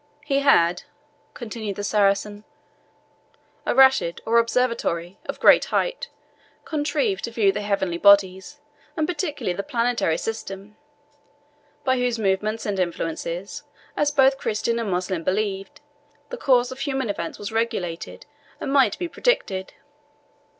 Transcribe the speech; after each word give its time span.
"He 0.25 0.39
had," 0.39 0.81
continued 1.35 1.75
the 1.75 1.83
Saracen, 1.83 2.43
"a 3.67 3.75
rashid, 3.75 4.19
or 4.25 4.39
observatory, 4.39 5.19
of 5.27 5.39
great 5.39 5.65
height, 5.65 6.09
contrived 6.65 7.25
to 7.25 7.29
view 7.31 7.51
the 7.51 7.61
heavenly 7.61 7.99
bodies, 7.99 8.59
and 8.97 9.07
particularly 9.07 9.55
the 9.55 9.61
planetary 9.61 10.17
system 10.17 10.75
by 11.83 11.97
whose 11.99 12.17
movements 12.17 12.65
and 12.65 12.79
influences, 12.79 13.61
as 13.95 14.09
both 14.09 14.39
Christian 14.39 14.79
and 14.79 14.89
Moslem 14.89 15.23
believed, 15.23 15.81
the 16.31 16.35
course 16.35 16.71
of 16.71 16.79
human 16.79 17.07
events 17.07 17.37
was 17.37 17.51
regulated, 17.51 18.25
and 18.59 18.73
might 18.73 18.97
be 18.97 19.07
predicted." 19.07 19.73